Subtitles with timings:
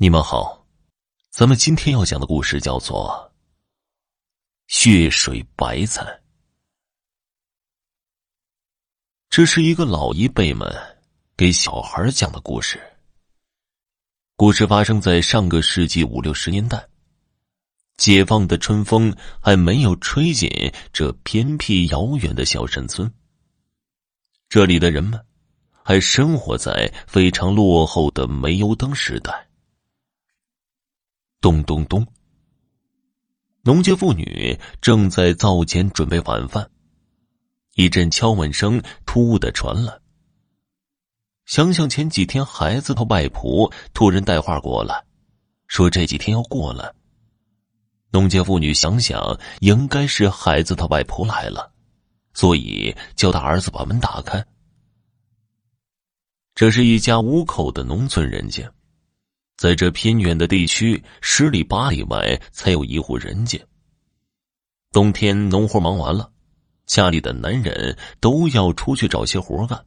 [0.00, 0.64] 你们好，
[1.28, 3.32] 咱们今天要讲的故事叫做
[4.72, 6.04] 《血水白菜》。
[9.28, 10.72] 这是一个老一辈们
[11.36, 12.80] 给小孩讲的故事。
[14.36, 16.88] 故事发生在上个世纪五六十年代，
[17.96, 20.48] 解放的春风还没有吹进
[20.92, 23.12] 这偏僻遥远的小山村。
[24.48, 25.26] 这里的人们
[25.82, 29.47] 还生活在非常落后的煤油灯时代。
[31.40, 32.04] 咚咚咚！
[33.62, 36.68] 农家妇女正在灶前准备晚饭，
[37.74, 39.96] 一阵敲门声突兀的传来。
[41.46, 45.04] 想想前几天孩子他外婆突然带话过来，
[45.68, 46.92] 说这几天要过来。
[48.10, 51.72] 农家妇女想想，应该是孩子他外婆来了，
[52.34, 54.44] 所以叫他儿子把门打开。
[56.56, 58.68] 这是一家五口的农村人家。
[59.58, 63.58] 在这偏远的地区，十里八里外才有一户人家。
[64.92, 66.30] 冬天农活忙完了，
[66.86, 69.84] 家里的男人都要出去找些活干，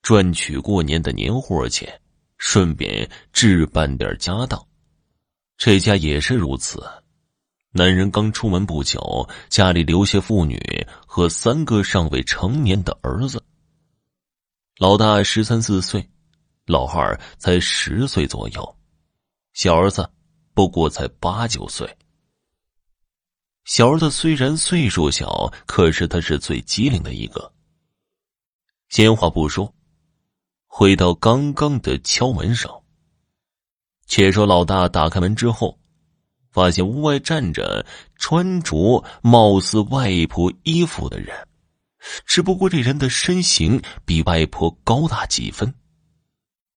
[0.00, 2.00] 赚取过年的年货钱，
[2.38, 4.64] 顺便置办点家当。
[5.56, 6.80] 这家也是如此。
[7.72, 10.56] 男人刚出门不久，家里留下妇女
[11.04, 13.42] 和三个尚未成年的儿子。
[14.78, 16.08] 老大十三四岁，
[16.64, 18.76] 老二才十岁左右。
[19.54, 20.10] 小儿子
[20.52, 21.88] 不过才八九岁。
[23.64, 27.52] 小儿子虽然岁数小，可是他是最机灵的一个。
[28.88, 29.72] 闲话不说，
[30.66, 32.68] 回到刚刚的敲门声。
[34.06, 35.78] 且说老大打开门之后，
[36.50, 41.32] 发现屋外站着穿着貌似外婆衣服的人，
[42.26, 45.72] 只不过这人的身形比外婆高大几分。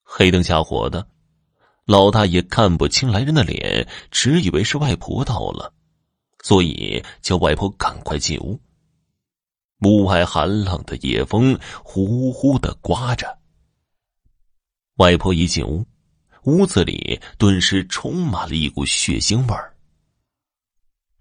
[0.03, 1.05] 黑灯瞎火的。
[1.87, 5.73] 老大也看不清来人的脸，只以为是外婆到了，
[6.43, 8.59] 所以叫外婆赶快进屋。
[9.85, 13.39] 屋外寒冷的夜风呼呼的刮着。
[14.97, 15.85] 外婆一进屋，
[16.43, 19.73] 屋子里顿时充满了一股血腥味儿。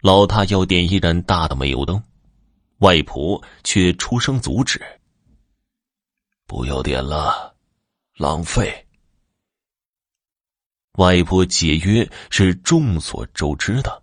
[0.00, 2.02] 老大要点一盏大的煤油灯，
[2.78, 4.84] 外婆却出声阻止
[6.44, 7.54] ：“不要点了，
[8.16, 8.82] 浪费。”
[10.96, 14.02] 外婆节约是众所周知的，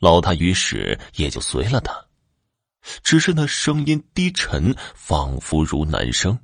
[0.00, 2.06] 老大于是也就随了他，
[3.02, 6.38] 只是那声音低沉，仿佛如男声。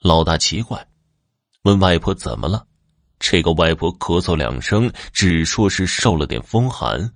[0.00, 0.88] 老大奇怪，
[1.62, 2.66] 问外婆怎么了？
[3.20, 7.14] 这个外婆咳嗽两声，只说是受了点风寒。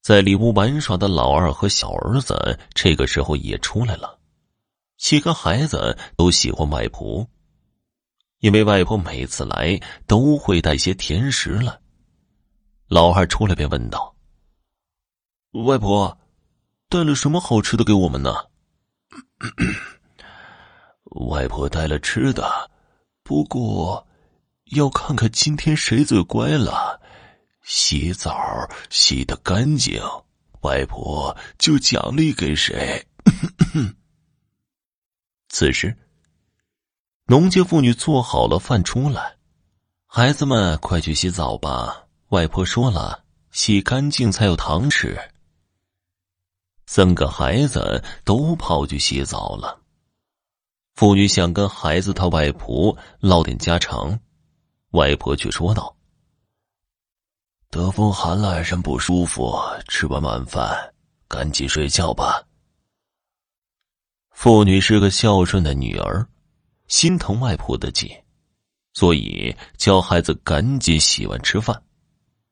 [0.00, 4.20] 在里屋玩耍的老二和小儿子这个时候也出来了，
[4.96, 7.28] 几个孩子都喜欢外婆。
[8.40, 11.78] 因为外婆每次来都会带些甜食来，
[12.88, 14.14] 老二出来便问道
[15.64, 16.18] ：“外婆，
[16.88, 18.34] 带了什么好吃的给我们呢？”
[21.30, 22.70] 外婆带了吃的，
[23.22, 24.06] 不过
[24.72, 27.00] 要看看今天谁最乖了，
[27.62, 30.02] 洗澡洗的干净，
[30.60, 33.06] 外婆就奖励给谁。
[35.48, 35.96] 此时。
[37.26, 39.36] 农家妇女做好了饭出来，
[40.06, 42.04] 孩子们快去洗澡吧。
[42.28, 45.18] 外婆说了，洗干净才有糖吃。
[46.84, 49.80] 三个孩子都跑去洗澡了。
[50.96, 54.20] 妇女想跟孩子他外婆唠点家常，
[54.90, 55.96] 外婆却说道
[57.70, 59.58] ：“得风寒了，人不舒服，
[59.88, 60.92] 吃完晚饭
[61.26, 62.44] 赶紧睡觉吧。”
[64.30, 66.28] 妇女是个孝顺的女儿。
[66.86, 68.14] 心疼外婆的急，
[68.92, 71.82] 所以叫孩子赶紧洗完吃饭。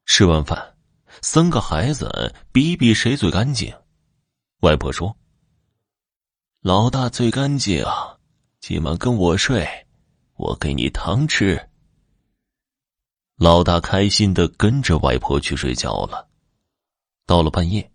[0.06, 0.74] 吃完饭，
[1.20, 3.72] 三个孩子比比谁最干净。
[4.60, 5.16] 外婆说
[6.60, 7.84] ：“老大最干净，
[8.60, 9.66] 今晚跟我睡，
[10.34, 11.68] 我给你糖吃。”
[13.36, 16.28] 老大开心的跟着外婆去睡觉了。
[17.26, 17.90] 到了半夜，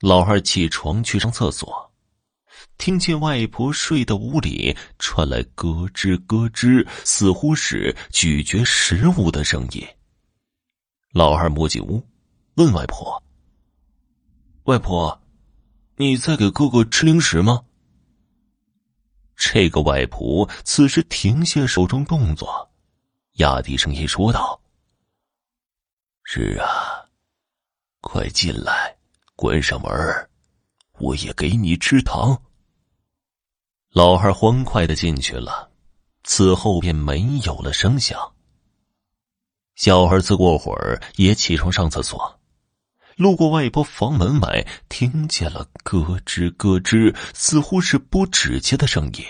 [0.00, 1.85] 老二起床去上厕所。
[2.78, 9.86] 听见外婆睡的屋里传来咯吱咯吱，似乎是咀嚼食物的声音。
[11.12, 12.06] 老二摸进屋，
[12.56, 13.22] 问外婆
[14.64, 15.20] ：“外婆，
[15.96, 17.64] 你在给哥哥吃零食吗？”
[19.36, 22.70] 这个外婆此时停下手中动作，
[23.34, 24.60] 压低声音说道
[26.24, 27.08] ：“是啊，
[28.00, 28.96] 快进来，
[29.34, 29.90] 关上门
[30.98, 32.40] 我也给你吃糖。”
[33.96, 35.70] 老二欢快的进去了，
[36.22, 38.34] 此后便没有了声响。
[39.74, 42.38] 小儿子过会儿也起床上厕所，
[43.16, 49.24] 路过外婆房门外，听见了咯吱咯吱，似乎是剥指甲的声音，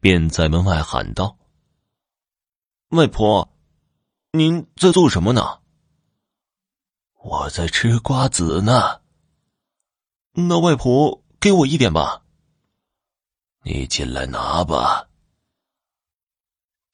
[0.00, 1.36] 便在门外喊道
[2.96, 3.52] ：“外婆，
[4.32, 5.58] 您在做什么呢
[7.22, 9.02] ？”“我在吃瓜子呢。
[10.32, 12.22] ”“那外婆给我一点吧。
[13.68, 15.06] ”“你进来拿吧。”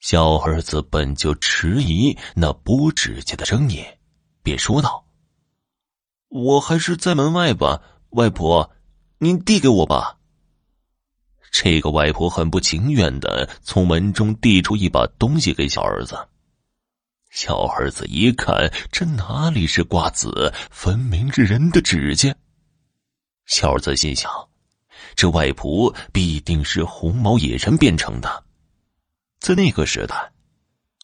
[0.00, 3.82] 小儿子本就迟疑那剥指甲的声音，
[4.42, 5.06] 便说道
[6.28, 7.80] ：“我还是在门外吧，
[8.10, 8.70] 外婆，
[9.18, 10.18] 您递给我吧。”
[11.50, 16.28] 这个外婆很不情愿的从门中递出一把东西给小儿子。
[17.30, 22.34] 小儿子一看，这哪里是瓜子，分明是人的指甲。
[23.46, 24.30] 小儿子心想：
[25.16, 28.44] 这外婆必定是红毛野人变成的。
[29.40, 30.32] 在那个时代，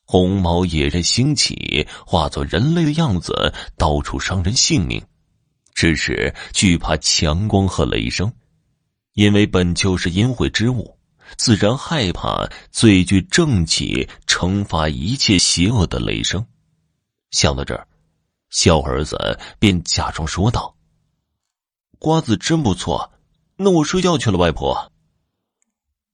[0.05, 5.03] 红毛野人兴起，化作人类的样子，到处伤人性命。
[5.73, 8.31] 只是惧怕强光和雷声，
[9.15, 10.99] 因为本就是阴晦之物，
[11.37, 16.45] 自然害怕最具正气、惩罚一切邪恶的雷声。
[17.31, 17.87] 想到这儿，
[18.51, 20.75] 小儿子便假装说道
[21.99, 23.11] ：“瓜子真不错，
[23.63, 24.91] 那我睡觉去了，外婆。”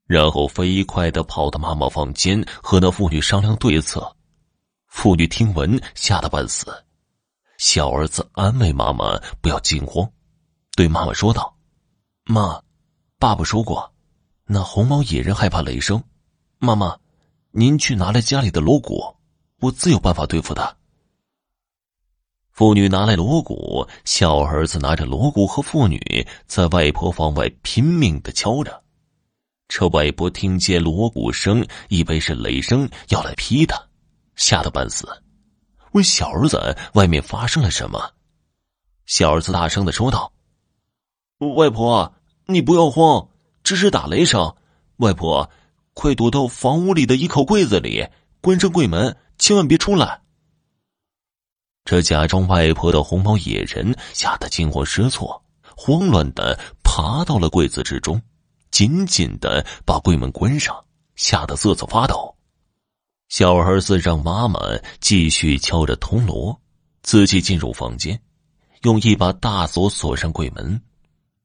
[0.04, 4.16] 然后飞快的跑到妈妈房间，和那妇女商量对策。
[4.88, 6.66] 妇女听闻，吓得半死。
[7.58, 10.10] 小儿子安慰妈妈不要惊慌，
[10.74, 11.56] 对妈妈说道
[12.26, 12.60] ：“妈，
[13.18, 13.94] 爸爸说过，
[14.44, 16.02] 那红毛野人害怕雷声。
[16.58, 16.98] 妈妈，
[17.52, 19.16] 您去拿来家里的锣鼓，
[19.60, 20.75] 我自有办法对付他。”
[22.56, 28.82] 妇女拿来锣鼓，小儿子拿着锣鼓和妇女在外婆房外拼命的敲着。
[29.68, 33.78] 这外婆听见锣鼓声，以为是雷声要来劈他，
[34.36, 35.06] 吓得半死，
[35.92, 38.10] 问小儿子外面发生了什么。
[39.04, 40.32] 小儿子大声的说道
[41.56, 42.14] ：“外婆，
[42.46, 43.28] 你不要慌，
[43.62, 44.54] 这是打雷声。
[44.96, 45.50] 外婆，
[45.92, 48.08] 快躲到房屋里的一口柜子里，
[48.40, 50.20] 关上柜门，千万别出来。”
[51.86, 55.40] 这假装外婆的红毛野人吓得惊慌失措，
[55.76, 58.20] 慌乱的爬到了柜子之中。
[58.72, 60.76] 紧紧的把柜门关上，
[61.14, 62.34] 吓得瑟瑟发抖。
[63.28, 64.58] 小儿子让妈妈
[65.00, 66.60] 继续敲着铜锣，
[67.02, 68.20] 自己进入房间，
[68.82, 70.78] 用一把大锁锁上柜门，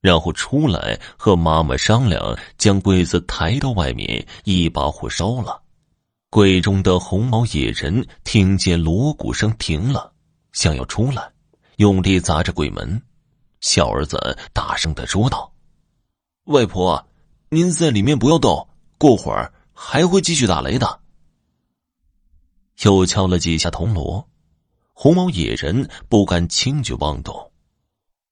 [0.02, 5.62] 然后出来和妈妈商量，将柜子抬到外面，一把火烧了。
[6.32, 10.12] 柜中的红毛野人听见锣鼓声停了，
[10.52, 11.32] 想要出来，
[11.78, 13.02] 用力砸着柜门。
[13.60, 15.54] 小儿子大声的说道
[16.46, 17.04] ：“外婆。”
[17.54, 18.66] 您在里面不要动，
[18.98, 21.02] 过会儿还会继续打雷的。
[22.84, 24.26] 又敲了几下铜锣，
[24.94, 27.52] 红毛野人不敢轻举妄动。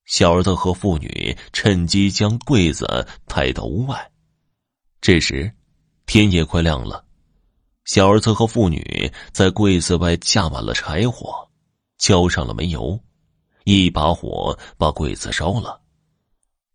[0.05, 4.09] 小儿子和妇女趁机将柜子抬到屋外。
[5.01, 5.53] 这时，
[6.05, 7.03] 天也快亮了。
[7.83, 11.48] 小儿子和妇女在柜子外架满了柴火，
[11.99, 12.99] 浇上了煤油，
[13.65, 15.79] 一把火把柜子烧了。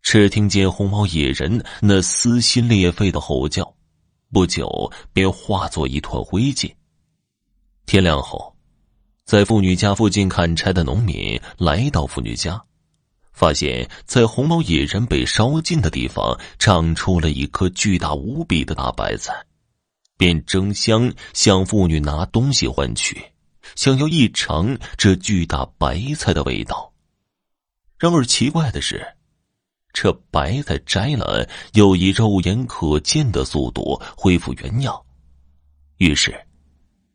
[0.03, 3.75] 只听见红毛野人那撕心裂肺的吼叫，
[4.31, 6.71] 不久便化作一团灰烬。
[7.87, 8.55] 天亮后，
[9.25, 12.63] 在妇女家附近砍柴的农民来到妇女家，
[13.33, 19.33] 发现，在红毛野人被烧尽的地方长出了一棵巨大无比的大白菜，
[20.19, 23.21] 便争相向妇女拿东西换取，
[23.77, 26.93] 想要一尝这巨大白菜的味道。
[27.99, 29.07] 然而奇怪的是。
[29.97, 35.01] 这白菜摘了，又以肉眼可见的速度恢复原样。
[35.99, 36.35] 于是，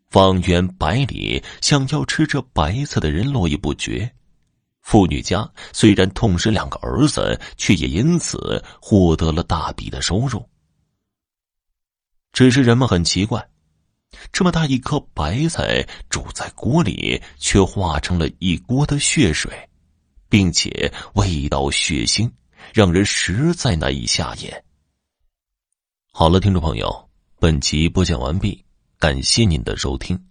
[0.09, 4.09] 方圆百里想要吃这白菜的人络绎不绝。
[4.81, 10.47] 妇女家虽然痛失两个儿子，却也因此获得了大笔的收入。
[12.31, 13.45] 只是人们很奇怪，
[14.31, 19.51] 这么大一颗白菜煮在锅里，却化成了一锅的血水，
[20.29, 22.29] 并且味道血腥。
[22.73, 24.63] 让人实在难以下咽。
[26.11, 28.63] 好了，听众朋友，本集播讲完毕，
[28.99, 30.28] 感谢您的收听。